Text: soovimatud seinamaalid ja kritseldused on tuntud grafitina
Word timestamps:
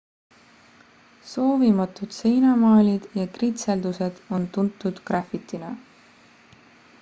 soovimatud 1.31 2.15
seinamaalid 2.19 3.05
ja 3.19 3.27
kritseldused 3.37 4.19
on 4.39 4.49
tuntud 4.57 5.05
grafitina 5.11 5.71